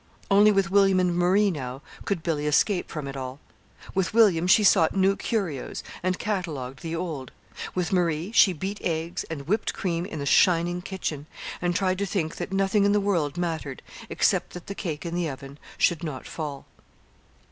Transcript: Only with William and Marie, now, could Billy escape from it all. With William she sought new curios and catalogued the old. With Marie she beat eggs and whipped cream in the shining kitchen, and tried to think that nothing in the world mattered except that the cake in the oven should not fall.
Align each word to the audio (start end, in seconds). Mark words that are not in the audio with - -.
Only 0.31 0.51
with 0.51 0.71
William 0.71 0.99
and 0.99 1.15
Marie, 1.15 1.51
now, 1.51 1.83
could 2.05 2.23
Billy 2.23 2.47
escape 2.47 2.89
from 2.89 3.07
it 3.07 3.15
all. 3.15 3.39
With 3.93 4.15
William 4.15 4.47
she 4.47 4.63
sought 4.63 4.95
new 4.95 5.15
curios 5.15 5.83
and 6.01 6.17
catalogued 6.17 6.81
the 6.81 6.95
old. 6.95 7.31
With 7.75 7.93
Marie 7.93 8.31
she 8.31 8.51
beat 8.51 8.79
eggs 8.81 9.25
and 9.25 9.47
whipped 9.47 9.75
cream 9.75 10.07
in 10.07 10.17
the 10.17 10.25
shining 10.25 10.81
kitchen, 10.81 11.27
and 11.61 11.75
tried 11.75 11.99
to 11.99 12.07
think 12.07 12.37
that 12.37 12.51
nothing 12.51 12.83
in 12.83 12.93
the 12.93 12.99
world 12.99 13.37
mattered 13.37 13.83
except 14.09 14.53
that 14.53 14.65
the 14.65 14.73
cake 14.73 15.05
in 15.05 15.13
the 15.13 15.29
oven 15.29 15.59
should 15.77 16.03
not 16.03 16.25
fall. 16.25 16.65